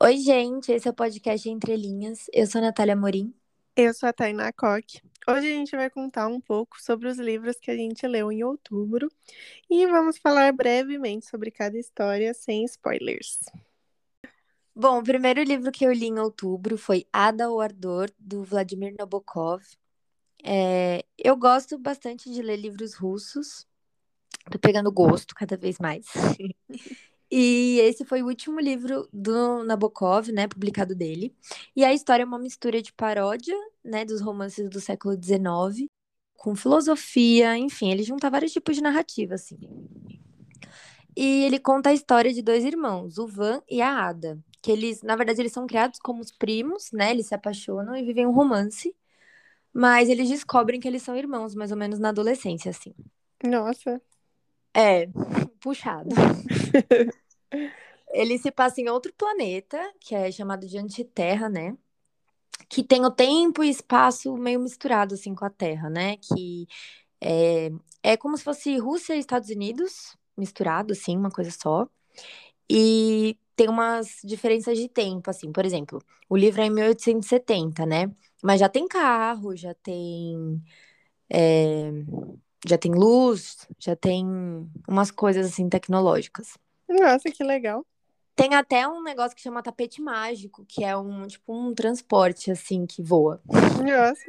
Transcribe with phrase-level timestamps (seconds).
[0.00, 2.30] Oi, gente, esse é o podcast Entre Linhas.
[2.32, 3.34] Eu sou a Natália Morim.
[3.74, 5.02] Eu sou a Tainá Coque.
[5.28, 8.44] Hoje a gente vai contar um pouco sobre os livros que a gente leu em
[8.44, 9.08] outubro
[9.68, 13.40] e vamos falar brevemente sobre cada história sem spoilers.
[14.72, 18.94] Bom, o primeiro livro que eu li em outubro foi Ada o Ardor, do Vladimir
[18.96, 19.64] Nabokov.
[20.44, 23.66] É, eu gosto bastante de ler livros russos.
[24.48, 26.06] Tô pegando gosto cada vez mais.
[27.30, 31.34] E esse foi o último livro do Nabokov, né, publicado dele.
[31.76, 35.90] E a história é uma mistura de paródia, né, dos romances do século XIX,
[36.34, 39.58] com filosofia, enfim, ele junta vários tipos de narrativa, assim.
[41.16, 45.02] E ele conta a história de dois irmãos, o Van e a Ada, que eles,
[45.02, 48.32] na verdade, eles são criados como os primos, né, eles se apaixonam e vivem um
[48.32, 48.94] romance,
[49.72, 52.94] mas eles descobrem que eles são irmãos, mais ou menos na adolescência, assim.
[53.42, 54.00] Nossa.
[54.78, 55.08] É,
[55.60, 56.14] puxado.
[58.10, 61.76] Ele se passa em outro planeta, que é chamado de Antiterra, né?
[62.68, 66.16] Que tem o tempo e espaço meio misturado, assim, com a Terra, né?
[66.18, 66.66] Que
[67.20, 67.70] é,
[68.02, 71.88] é como se fosse Rússia e Estados Unidos misturado, assim, uma coisa só.
[72.70, 75.52] E tem umas diferenças de tempo, assim.
[75.52, 78.10] Por exemplo, o livro é em 1870, né?
[78.42, 80.62] Mas já tem carro, já tem...
[81.30, 81.90] É,
[82.66, 84.26] já tem luz, já tem
[84.88, 86.56] umas coisas, assim, tecnológicas.
[86.88, 87.84] Nossa, que legal.
[88.34, 92.86] Tem até um negócio que chama tapete mágico, que é um tipo um transporte assim
[92.86, 93.42] que voa.
[93.46, 94.24] Nossa.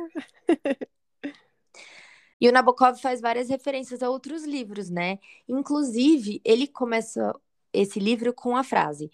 [2.41, 5.19] e o Nabokov faz várias referências a outros livros, né?
[5.47, 7.33] Inclusive, ele começa
[7.71, 9.11] esse livro com a frase: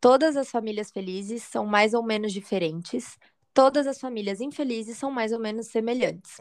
[0.00, 3.18] Todas as famílias felizes são mais ou menos diferentes,
[3.52, 6.38] todas as famílias infelizes são mais ou menos semelhantes.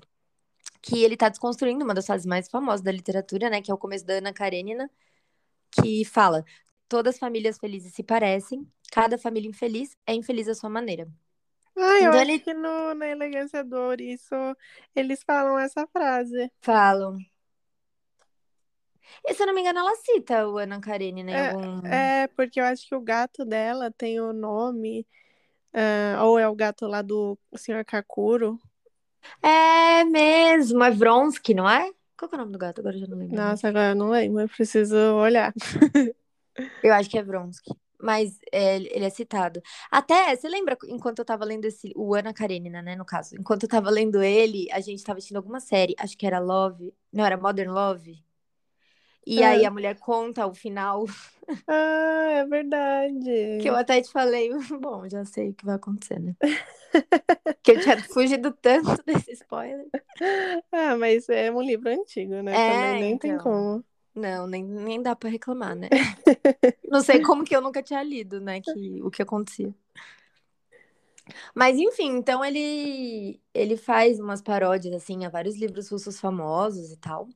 [0.82, 3.62] Que ele está desconstruindo uma das frases mais famosas da literatura, né?
[3.62, 4.90] Que é o começo da Ana Karenina,
[5.72, 6.44] que fala:
[6.88, 11.08] todas as famílias felizes se parecem, cada família infeliz é infeliz à sua maneira.
[11.76, 12.40] Ah, eu então, acho ele...
[12.40, 14.36] que no, na Elegância do Ouriço
[14.96, 16.52] eles falam essa frase.
[16.60, 17.18] Falam.
[19.26, 21.32] E se eu não me engano, ela cita o Ana Karenina?
[21.32, 21.88] É, algum...
[21.88, 25.08] é, porque eu acho que o gato dela tem o nome.
[25.74, 27.86] Uh, ou é o gato lá do Sr.
[27.86, 28.60] Kakuro.
[29.42, 31.92] É mesmo, é Vronsky, não é?
[32.18, 32.80] Qual é o nome do gato?
[32.80, 33.36] Agora eu já não lembro.
[33.36, 35.54] Nossa, agora eu não lembro, eu preciso olhar.
[36.84, 37.72] eu acho que é Vronsky.
[38.00, 39.62] Mas é, ele é citado.
[39.90, 43.36] Até, você lembra, enquanto eu tava lendo esse, o Ana Karenina, né, no caso.
[43.36, 46.94] Enquanto eu tava lendo ele, a gente tava assistindo alguma série, acho que era Love.
[47.12, 48.24] Não, era Modern Love.
[49.30, 49.46] E é.
[49.46, 51.06] aí a mulher conta o final.
[51.66, 53.60] Ah, é verdade.
[53.62, 54.50] Que eu até te falei,
[54.82, 56.36] bom, já sei o que vai acontecer, né?
[57.64, 59.88] que eu tinha fugido tanto desse spoiler.
[60.70, 62.52] Ah, mas é um livro antigo, né?
[62.52, 63.30] É, Também nem então...
[63.30, 63.82] tem como.
[64.14, 65.88] Não, nem, nem dá para reclamar, né?
[66.84, 68.60] Não sei como que eu nunca tinha lido, né?
[68.60, 69.74] Que, o que acontecia.
[71.56, 76.98] Mas enfim, então ele ele faz umas paródias assim a vários livros russos famosos e
[76.98, 77.30] tal.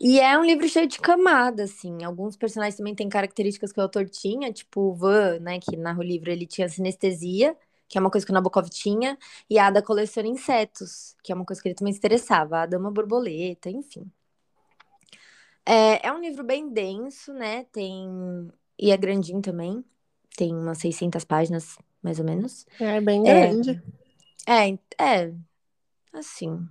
[0.00, 2.02] E é um livro cheio de camadas, assim.
[2.02, 5.98] Alguns personagens também têm características que o autor tinha, tipo o Van, né, que narra
[5.98, 7.54] o livro, ele tinha sinestesia,
[7.86, 9.18] que é uma coisa que o Nabokov tinha,
[9.48, 12.66] e a Ada coleciona insetos, que é uma coisa que ele também se interessava, a
[12.66, 14.10] Dama Borboleta, enfim.
[15.66, 17.64] É, é um livro bem denso, né?
[17.64, 18.50] Tem.
[18.78, 19.84] E é grandinho também.
[20.34, 22.66] Tem umas 600 páginas, mais ou menos.
[22.80, 23.82] É bem grande.
[24.46, 25.34] É, é, é
[26.12, 26.66] assim,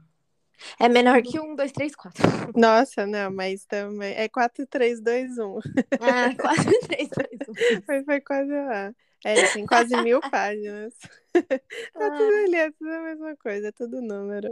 [0.79, 2.23] é menor que um, dois, três, quatro.
[2.55, 4.13] Nossa, não, mas também.
[4.15, 5.59] É 4, 3, 2, 1.
[5.99, 7.81] Ah, 4, 3, 2, 1.
[7.85, 8.93] Foi, foi quase lá.
[9.25, 10.93] É, tem quase mil páginas.
[11.33, 12.11] tá ah.
[12.11, 14.49] tudo ali, é tudo a mesma coisa, é tudo número.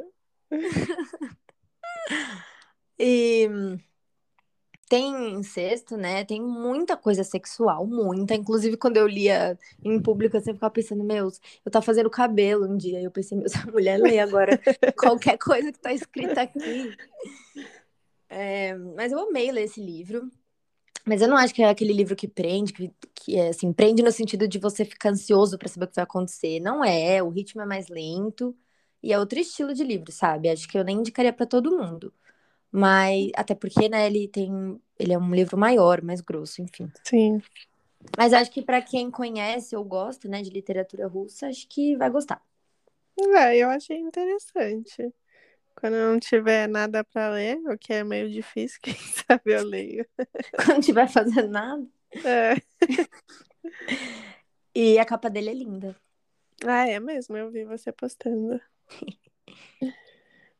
[2.99, 3.49] e
[4.89, 6.23] tem incesto, né?
[6.23, 8.33] Tem muita coisa sexual, muita.
[8.35, 12.65] Inclusive, quando eu lia em público, eu sempre ficava pensando, meus, eu tava fazendo cabelo
[12.65, 12.99] um dia.
[13.01, 14.59] E eu pensei, meu, essa mulher lê agora
[14.97, 16.95] qualquer coisa que tá escrita aqui.
[18.29, 20.31] É, mas eu amei ler esse livro.
[21.05, 24.03] Mas eu não acho que é aquele livro que prende, que, que é assim, prende
[24.03, 26.59] no sentido de você ficar ansioso para saber o que vai acontecer.
[26.59, 28.55] Não é, o ritmo é mais lento
[29.01, 30.49] e é outro estilo de livro, sabe?
[30.49, 32.13] Acho que eu nem indicaria para todo mundo.
[32.71, 36.91] Mas até porque, né, ele tem, ele é um livro maior, mais grosso, enfim.
[37.03, 37.41] Sim.
[38.17, 42.09] Mas acho que para quem conhece ou gosta, né, de literatura russa, acho que vai
[42.09, 42.41] gostar.
[43.19, 45.13] É, eu achei interessante.
[45.75, 50.05] Quando não tiver nada para ler, o que é meio difícil, quem sabe eu leio.
[50.55, 51.87] Quando não tiver fazendo nada.
[52.23, 52.55] É.
[54.73, 55.95] e a capa dele é linda.
[56.65, 58.59] Ah, é mesmo, eu vi você postando.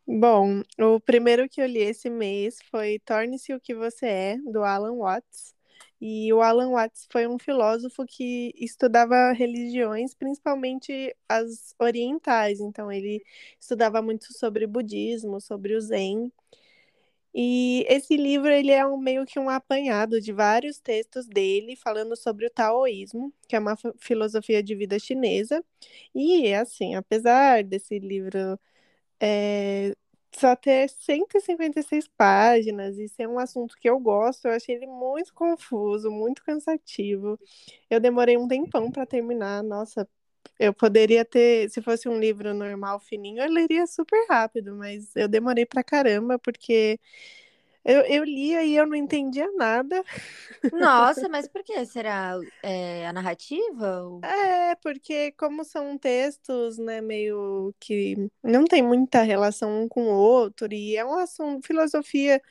[0.10, 4.64] Bom, o primeiro que eu li esse mês foi Torne-se o que você é, do
[4.64, 5.54] Alan Watts.
[6.00, 12.60] E o Alan Watts foi um filósofo que estudava religiões, principalmente as orientais.
[12.62, 13.22] Então, ele
[13.60, 16.32] estudava muito sobre budismo, sobre o Zen.
[17.34, 22.16] E esse livro ele é um, meio que um apanhado de vários textos dele falando
[22.16, 25.64] sobre o taoísmo, que é uma filosofia de vida chinesa.
[26.16, 28.60] E assim, apesar desse livro
[29.22, 29.94] é,
[30.36, 35.34] só ter 156 páginas e ser um assunto que eu gosto, eu achei ele muito
[35.34, 37.40] confuso, muito cansativo.
[37.90, 39.64] Eu demorei um tempão para terminar.
[39.64, 40.08] Nossa,
[40.60, 45.28] eu poderia ter, se fosse um livro normal, fininho, eu leria super rápido, mas eu
[45.28, 47.00] demorei pra caramba, porque
[47.88, 50.04] eu, eu lia e eu não entendia nada.
[50.72, 51.86] Nossa, mas por que?
[51.86, 54.04] Será é, a narrativa?
[54.22, 60.08] É, porque como são textos, né, meio que não tem muita relação um com o
[60.18, 62.42] outro, e é um assunto, filosofia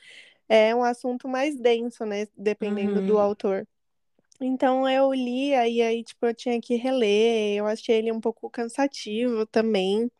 [0.49, 3.19] é um assunto mais denso, né, dependendo do Uhum.
[3.19, 3.67] autor.
[4.41, 8.49] Então eu lia e aí, tipo, eu tinha que reler, eu achei ele um pouco
[8.49, 10.11] cansativo também.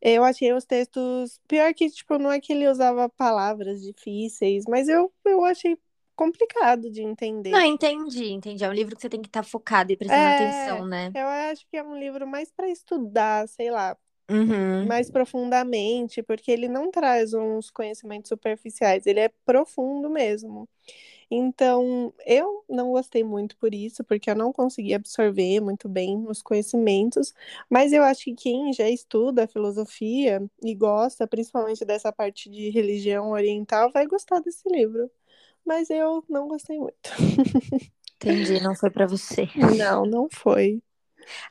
[0.00, 1.40] Eu achei os textos.
[1.48, 5.76] Pior que, tipo, não é que ele usava palavras difíceis, mas eu, eu achei
[6.14, 7.64] complicado de Não, entender.
[7.64, 8.64] entendi, entendi.
[8.64, 11.10] É um livro que você tem que estar focado e prestando É, atenção, né?
[11.14, 13.96] eu acho que é um livro mais para estudar, sei lá,
[14.30, 14.86] Uhum.
[14.86, 20.68] mais profundamente, porque ele não traz uns conhecimentos superficiais, ele é profundo mesmo.
[21.30, 26.40] Então, eu não gostei muito por isso, porque eu não consegui absorver muito bem os
[26.40, 27.34] conhecimentos,
[27.68, 33.30] mas eu acho que quem já estuda filosofia e gosta, principalmente dessa parte de religião
[33.30, 35.10] oriental, vai gostar desse livro.
[35.64, 37.10] Mas eu não gostei muito.
[38.16, 39.46] Entendi, não foi pra você.
[39.76, 40.82] Não, não foi.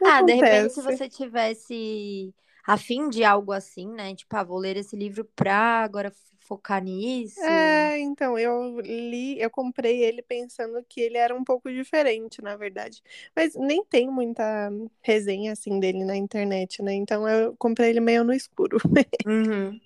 [0.03, 0.97] Ah, de repente, se Acontece.
[0.97, 2.33] você tivesse
[2.65, 4.15] afim de algo assim, né?
[4.15, 6.11] Tipo, ah, vou ler esse livro pra agora
[6.47, 7.41] focar nisso.
[7.41, 12.55] É, então, eu li, eu comprei ele pensando que ele era um pouco diferente, na
[12.55, 13.03] verdade.
[13.35, 14.71] Mas nem tem muita
[15.01, 16.93] resenha assim dele na internet, né?
[16.93, 18.77] Então eu comprei ele meio no escuro.
[19.25, 19.79] Uhum.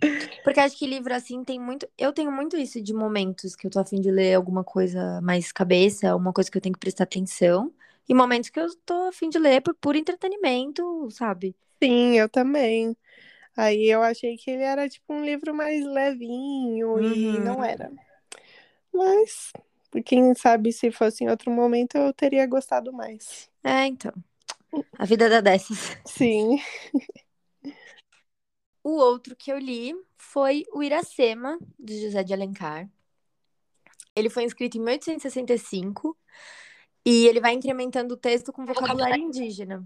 [0.43, 1.87] Porque acho que livro assim tem muito.
[1.97, 5.51] Eu tenho muito isso de momentos que eu tô afim de ler alguma coisa mais
[5.51, 7.73] cabeça, uma coisa que eu tenho que prestar atenção.
[8.07, 11.55] E momentos que eu tô afim de ler por puro entretenimento, sabe?
[11.81, 12.95] Sim, eu também.
[13.55, 17.63] Aí eu achei que ele era tipo um livro mais levinho e não Uhum.
[17.63, 17.91] era.
[18.93, 19.51] Mas,
[20.05, 23.49] quem sabe se fosse em outro momento eu teria gostado mais.
[23.63, 24.13] É, então.
[24.97, 25.97] A vida dá dessas.
[26.05, 26.57] Sim.
[28.83, 32.89] O outro que eu li foi o Iracema, de José de Alencar.
[34.15, 36.17] Ele foi escrito em 1865
[37.05, 39.83] e ele vai incrementando o texto com vocabulário indígena.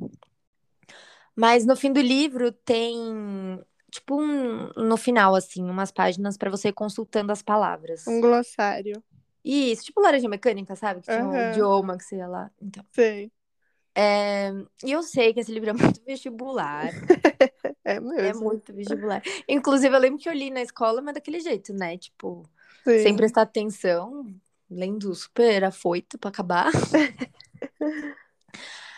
[1.36, 2.96] Mas no fim do livro tem,
[3.92, 8.06] tipo, um, no final, assim, umas páginas para você ir consultando as palavras.
[8.08, 9.04] Um glossário.
[9.44, 11.02] Isso, tipo laranja mecânica, sabe?
[11.02, 12.50] Que tinha o Aham, idioma que você ia lá.
[12.62, 12.84] Então.
[12.92, 13.32] sei.
[13.94, 14.52] É...
[14.84, 16.92] E eu sei que esse livro é muito vestibular.
[17.88, 18.46] É É mesmo.
[18.46, 19.22] muito vestibular.
[19.48, 21.96] Inclusive, eu lembro que eu li na escola, mas daquele jeito, né?
[22.00, 22.42] Tipo,
[22.84, 23.04] Sim.
[23.04, 24.26] sem prestar atenção,
[24.70, 26.72] lendo super afoito pra acabar.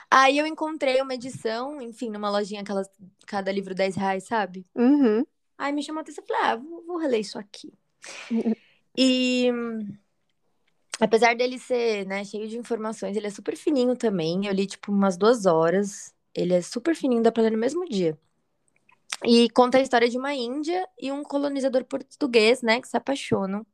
[0.10, 2.90] Aí eu encontrei uma edição, enfim, numa lojinha, aquelas,
[3.26, 4.66] cada livro 10 reais, sabe?
[4.74, 5.26] Uhum.
[5.58, 7.74] Aí me chamou a atenção e falei, ah, vou, vou reler isso aqui.
[9.00, 9.52] E
[11.00, 14.48] apesar dele ser, né, cheio de informações, ele é super fininho também.
[14.48, 16.14] Eu li, tipo, umas duas horas.
[16.34, 18.18] Ele é super fininho, dá pra ler no mesmo dia.
[19.24, 23.66] E conta a história de uma índia e um colonizador português, né, que se apaixonam.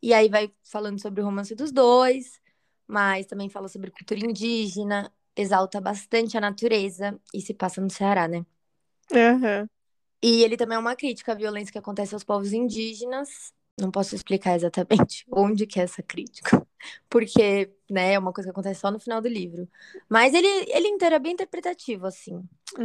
[0.00, 2.40] E aí vai falando sobre o romance dos dois,
[2.86, 8.28] mas também fala sobre cultura indígena, exalta bastante a natureza e se passa no Ceará,
[8.28, 8.44] né?
[9.14, 9.68] Aham.
[10.22, 13.52] E ele também é uma crítica à violência que acontece aos povos indígenas.
[13.80, 16.66] Não posso explicar exatamente onde que é essa crítica,
[17.08, 19.68] porque, né, é uma coisa que acontece só no final do livro.
[20.08, 22.42] Mas ele, ele inteiro é bem interpretativo, assim.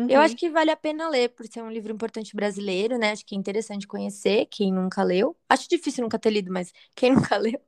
[0.08, 0.22] Eu Uhum.
[0.22, 3.12] acho que vale a pena ler, por ser um livro importante brasileiro, né?
[3.12, 5.36] Acho que é interessante conhecer, quem nunca leu.
[5.50, 7.60] Acho difícil nunca ter lido, mas quem nunca leu.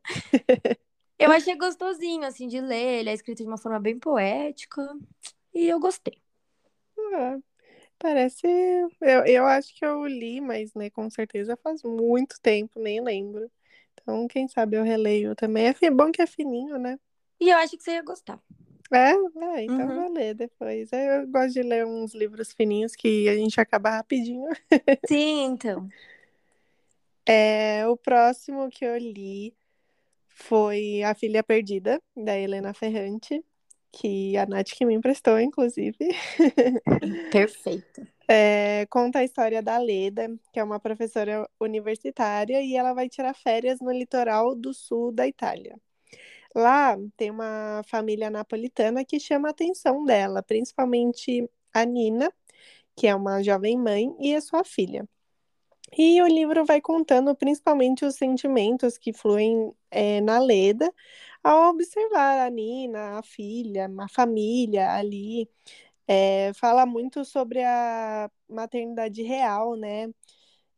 [1.18, 3.00] Eu achei gostosinho, assim, de ler.
[3.00, 4.82] Ele é escrito de uma forma bem poética.
[5.54, 6.22] E eu gostei.
[7.14, 7.38] Ah,
[7.98, 8.46] parece.
[9.02, 13.50] Eu, eu acho que eu li, mas, né, com certeza faz muito tempo, nem lembro.
[13.94, 15.74] Então, quem sabe eu releio também.
[15.82, 17.00] É bom que é fininho, né?
[17.40, 18.40] E eu acho que você ia gostar.
[18.94, 20.02] É, é, então Uhum.
[20.02, 20.90] vou ler depois.
[20.94, 24.48] Eu gosto de ler uns livros fininhos que a gente acaba rapidinho.
[25.08, 25.90] Sim, então.
[27.28, 29.52] É, o próximo que eu li
[30.36, 33.44] foi A Filha Perdida, da Helena Ferrante,
[33.92, 35.98] que a Nath que me emprestou, inclusive.
[37.32, 38.06] Perfeito.
[38.28, 43.34] É, conta a história da Leda, que é uma professora universitária, e ela vai tirar
[43.34, 45.80] férias no litoral do sul da Itália.
[46.54, 52.32] Lá tem uma família napolitana que chama a atenção dela, principalmente a Nina,
[52.96, 55.08] que é uma jovem mãe, e a sua filha.
[55.98, 60.92] E o livro vai contando principalmente os sentimentos que fluem é, na Leda
[61.44, 65.50] ao observar a Nina, a filha, a família ali.
[66.08, 70.10] É, fala muito sobre a maternidade real, né?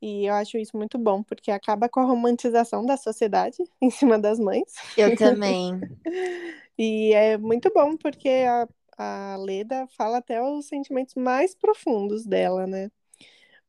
[0.01, 4.19] E eu acho isso muito bom, porque acaba com a romantização da sociedade em cima
[4.19, 4.73] das mães.
[4.95, 5.79] Eu também.
[6.77, 12.67] e é muito bom, porque a, a Leda fala até os sentimentos mais profundos dela,
[12.67, 12.91] né?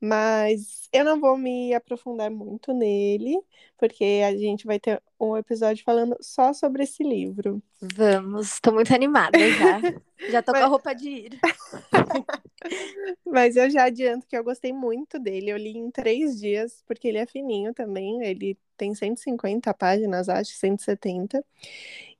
[0.00, 3.36] Mas eu não vou me aprofundar muito nele,
[3.76, 7.60] porque a gente vai ter um episódio falando só sobre esse livro.
[7.80, 9.80] Vamos, estou muito animada já.
[10.30, 10.60] já tô Mas...
[10.60, 11.40] com a roupa de ir.
[13.26, 15.50] Mas eu já adianto que eu gostei muito dele.
[15.50, 18.22] Eu li em três dias, porque ele é fininho também.
[18.24, 21.44] Ele tem 150 páginas, acho, 170.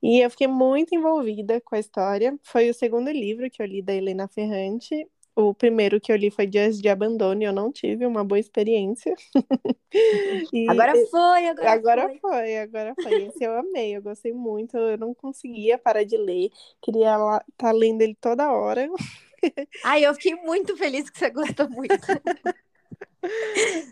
[0.03, 2.37] E eu fiquei muito envolvida com a história.
[2.43, 5.07] Foi o segundo livro que eu li da Helena Ferrante.
[5.35, 8.39] O primeiro que eu li foi Dias de Abandono e eu não tive uma boa
[8.39, 9.13] experiência.
[10.53, 12.19] e agora foi, agora, agora foi.
[12.19, 12.57] foi.
[12.57, 13.23] Agora foi.
[13.23, 14.77] Esse eu amei, eu gostei muito.
[14.77, 16.49] Eu não conseguia parar de ler.
[16.81, 18.89] Queria estar tá lendo ele toda hora.
[19.85, 21.95] Ai, eu fiquei muito feliz que você gostou muito.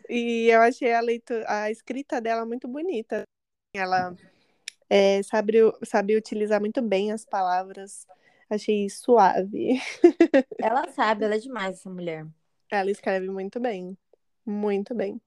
[0.10, 3.24] e eu achei a leitura, a escrita dela muito bonita.
[3.74, 4.16] Ela
[4.90, 8.06] é, sabe, sabe utilizar muito bem as palavras
[8.50, 9.82] Achei suave.
[10.60, 12.26] Ela sabe, ela é demais, essa mulher.
[12.72, 13.98] Ela escreve muito bem.
[14.46, 15.22] Muito bem.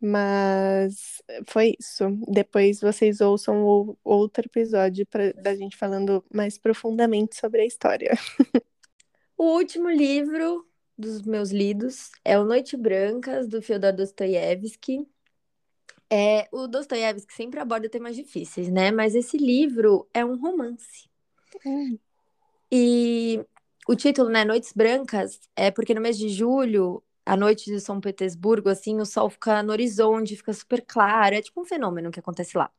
[0.00, 2.04] Mas foi isso.
[2.28, 8.12] Depois vocês ouçam o outro episódio pra, da gente falando mais profundamente sobre a história.
[9.38, 15.06] O último livro dos meus lidos é O Noite Brancas, do Fyodor Dostoiévski.
[16.10, 18.90] É, o Dostoiévski sempre aborda temas difíceis, né?
[18.90, 21.10] Mas esse livro é um romance.
[21.66, 21.98] Hum.
[22.70, 23.44] E
[23.88, 28.00] o título, né, Noites Brancas, é porque no mês de julho, a noite de São
[28.00, 32.20] Petersburgo, assim, o sol fica no horizonte, fica super claro, é tipo um fenômeno que
[32.20, 32.70] acontece lá.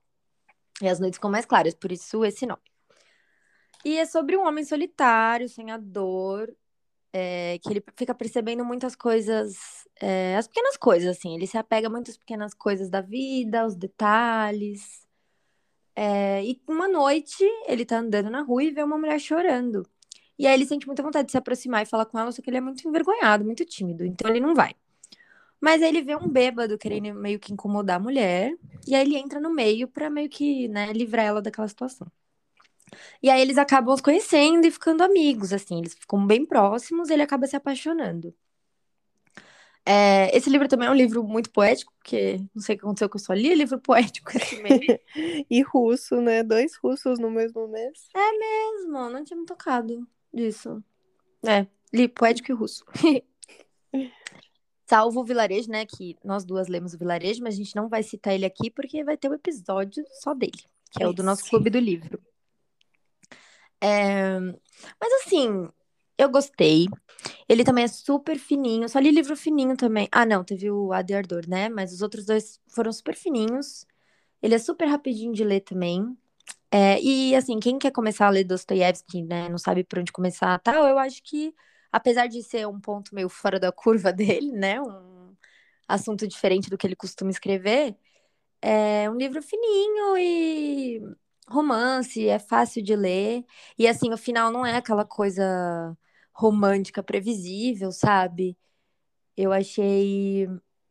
[0.81, 2.61] E as noites ficam mais claras, por isso esse nome.
[3.83, 6.53] E é sobre um homem solitário, sonhador,
[7.13, 9.55] é, que ele fica percebendo muitas coisas,
[9.99, 11.35] é, as pequenas coisas, assim.
[11.35, 15.06] Ele se apega a muitas pequenas coisas da vida, aos detalhes.
[15.99, 19.83] É, e uma noite ele tá andando na rua e vê uma mulher chorando.
[20.37, 22.49] E aí ele sente muita vontade de se aproximar e falar com ela, só que
[22.51, 24.75] ele é muito envergonhado, muito tímido, então ele não vai.
[25.61, 28.55] Mas aí ele vê um bêbado querendo meio que incomodar a mulher,
[28.87, 32.07] e aí ele entra no meio pra meio que, né, livrar ela daquela situação.
[33.21, 37.21] E aí eles acabam se conhecendo e ficando amigos, assim, eles ficam bem próximos ele
[37.23, 38.33] acaba se apaixonando.
[39.89, 43.09] É, esse livro também é um livro muito poético, porque não sei o que aconteceu
[43.09, 44.81] que eu só li livro poético esse mês.
[45.49, 46.43] e russo, né?
[46.43, 48.09] Dois russos no mesmo mês.
[48.13, 50.83] É mesmo, não tinha me tocado disso.
[51.47, 52.83] É, li poético e russo.
[54.85, 55.85] Salvo o Vilarejo, né?
[55.85, 59.05] Que nós duas lemos o Vilarejo, mas a gente não vai citar ele aqui porque
[59.05, 61.11] vai ter um episódio só dele, que é Isso.
[61.11, 62.21] o do nosso clube do livro.
[63.79, 64.37] É...
[64.99, 65.69] Mas assim,
[66.17, 66.87] eu gostei.
[67.49, 68.89] Ele também é super fininho.
[68.89, 70.07] Só li livro fininho também.
[70.11, 71.69] Ah, não, teve o Ade Ardor, né?
[71.69, 73.85] Mas os outros dois foram super fininhos.
[74.41, 76.17] Ele é super rapidinho de ler também.
[76.71, 80.59] É, e assim, quem quer começar a ler Dostoiévski, né, não sabe por onde começar,
[80.59, 81.53] tal, eu acho que
[81.91, 85.35] apesar de ser um ponto meio fora da curva dele, né, um
[85.87, 87.95] assunto diferente do que ele costuma escrever,
[88.61, 91.01] é um livro fininho e
[91.49, 93.45] romance, é fácil de ler.
[93.77, 95.97] E assim, o final não é aquela coisa
[96.37, 98.55] romântica previsível, sabe?
[99.35, 100.47] Eu achei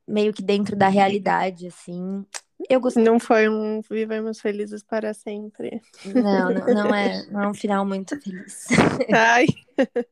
[0.06, 2.26] meio que dentro da realidade, assim.
[2.68, 3.04] Eu gostei.
[3.04, 5.80] Não foi um vivemos felizes para sempre.
[6.04, 8.66] Não, não, não é, não é um final muito feliz.
[9.12, 9.46] Ai.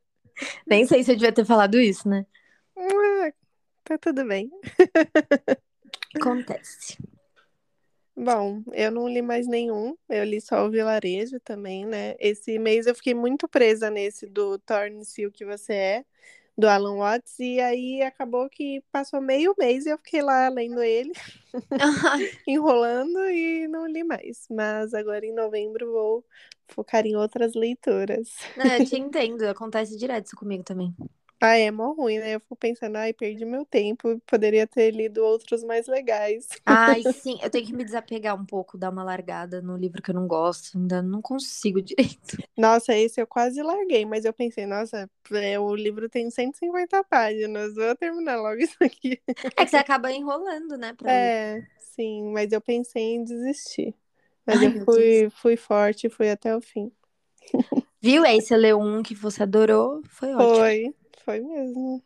[0.67, 2.27] Nem sei se eu devia ter falado isso, né?
[2.77, 3.33] Ah,
[3.85, 4.51] tá tudo bem.
[6.17, 6.97] Acontece.
[8.17, 12.15] Bom, eu não li mais nenhum, eu li só o Vilarejo também, né?
[12.21, 16.05] Esse mês eu fiquei muito presa nesse do Torne-se o que você é,
[16.57, 20.83] do Alan Watts, e aí acabou que passou meio mês e eu fiquei lá lendo
[20.83, 21.13] ele,
[22.47, 24.47] enrolando e não li mais.
[24.51, 26.25] Mas agora em novembro vou
[26.69, 28.29] focar em outras leituras.
[28.57, 30.95] Não, eu te entendo, acontece direto isso comigo também.
[31.47, 32.37] Ah, é mó ruim, né?
[32.37, 36.49] Eu fico pensando, ai, perdi meu tempo, poderia ter lido outros mais legais.
[36.65, 40.11] Ai, sim, eu tenho que me desapegar um pouco, dar uma largada no livro que
[40.11, 42.39] eu não gosto, ainda não consigo direito.
[42.57, 47.75] Nossa, esse eu quase larguei, mas eu pensei, nossa, é, o livro tem 150 páginas,
[47.75, 49.21] vou terminar logo isso aqui.
[49.29, 50.97] É que você acaba enrolando, né?
[51.05, 51.71] é, ler.
[51.79, 53.95] sim, mas eu pensei em desistir.
[54.47, 56.91] Mas Ai, eu fui, fui forte, fui até o fim.
[58.01, 58.25] Viu?
[58.25, 60.55] Aí você leu um que você adorou, foi ótimo.
[60.57, 60.95] Foi,
[61.25, 62.03] foi mesmo.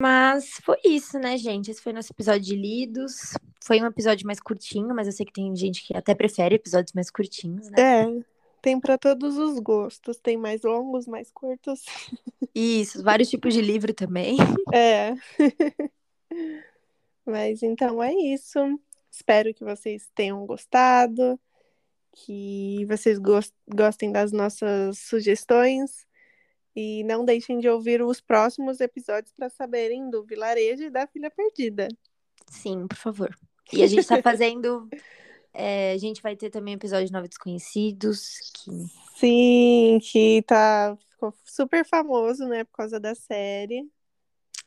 [0.00, 1.70] Mas foi isso, né, gente?
[1.70, 3.34] Esse foi nosso episódio de lidos.
[3.64, 6.92] Foi um episódio mais curtinho, mas eu sei que tem gente que até prefere episódios
[6.92, 8.04] mais curtinhos, né?
[8.04, 8.06] É,
[8.62, 10.18] tem para todos os gostos.
[10.18, 11.84] Tem mais longos, mais curtos.
[12.54, 14.36] Isso, vários tipos de livro também.
[14.72, 15.14] É.
[17.26, 18.58] Mas então é isso.
[19.10, 21.38] Espero que vocês tenham gostado,
[22.12, 26.06] que vocês gos- gostem das nossas sugestões
[26.80, 31.28] e não deixem de ouvir os próximos episódios para saberem do vilarejo e da filha
[31.28, 31.88] perdida.
[32.48, 33.36] Sim, por favor.
[33.72, 34.88] E a gente tá fazendo.
[35.52, 38.70] é, a gente vai ter também episódio de Nove Desconhecidos, que
[39.16, 43.84] Sim, que tá ficou super famoso, né, por causa da série.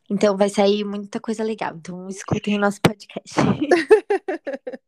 [0.10, 1.78] Então vai sair muita coisa legal.
[1.78, 3.40] Então escutem o nosso podcast.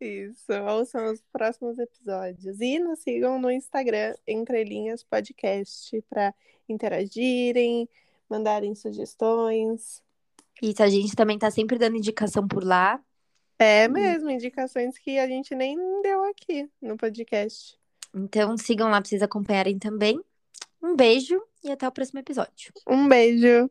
[0.00, 2.62] Isso, ouçam os próximos episódios.
[2.62, 6.34] E nos sigam no Instagram, Entre Linhas Podcast, para
[6.72, 7.88] interagirem,
[8.28, 10.02] mandarem sugestões.
[10.60, 13.00] Isso, a gente também tá sempre dando indicação por lá.
[13.58, 17.78] É mesmo, indicações que a gente nem deu aqui no podcast.
[18.14, 20.20] Então sigam lá pra vocês acompanharem também.
[20.82, 22.72] Um beijo e até o próximo episódio.
[22.88, 23.70] Um beijo!